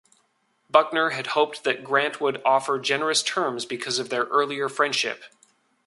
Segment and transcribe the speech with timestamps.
[0.67, 5.25] Buckner had hoped that Grant would offer generous terms because of their earlier friendship.